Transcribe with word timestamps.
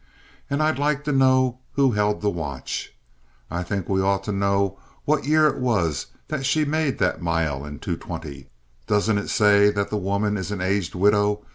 And 0.49 0.63
I'd 0.63 0.79
like 0.79 1.03
to 1.03 1.11
know 1.11 1.59
who 1.73 1.91
held 1.91 2.21
the 2.21 2.29
watch. 2.31 2.91
I 3.51 3.61
think 3.61 3.87
we 3.87 4.01
ought 4.01 4.23
to 4.23 4.31
know 4.31 4.79
what 5.05 5.25
year 5.25 5.45
it 5.45 5.59
was 5.59 6.07
that 6.27 6.43
she 6.43 6.65
made 6.65 6.97
that 6.97 7.21
mile 7.21 7.63
in 7.63 7.77
2:20. 7.77 8.47
Doesn't 8.87 9.19
it 9.19 9.29
say 9.29 9.69
that 9.69 9.91
the 9.91 9.97
woman 9.97 10.37
is 10.37 10.49
an 10.49 10.59
aged 10.59 10.95
widow? 10.95 11.43